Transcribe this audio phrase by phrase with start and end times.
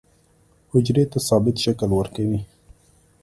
[0.71, 2.39] حجرې ته ثابت شکل ورکوي.